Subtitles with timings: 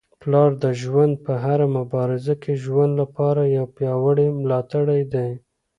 [0.21, 5.29] پلار د ژوند په هره مبارزه کي زموږ لپاره یو پیاوړی ملاتړی دی.